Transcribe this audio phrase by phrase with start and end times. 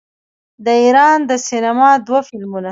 [0.65, 2.69] د ایران د سینما دوه فلمونه